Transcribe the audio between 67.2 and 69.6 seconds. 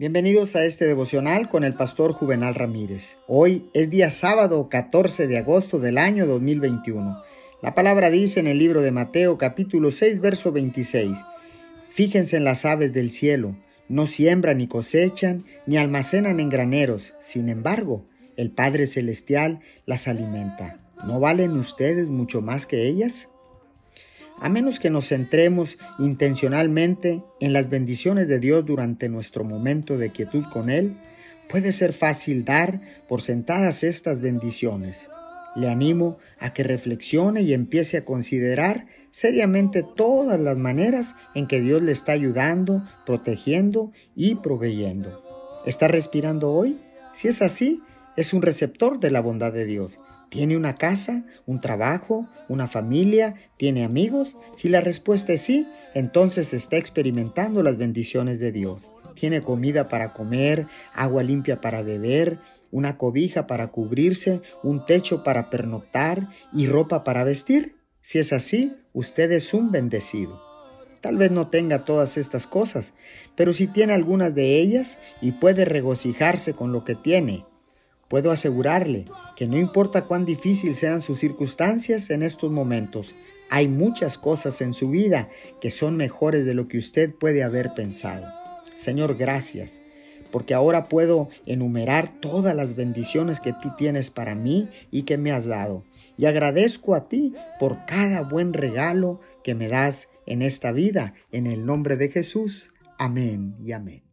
vestir. Si es así, usted es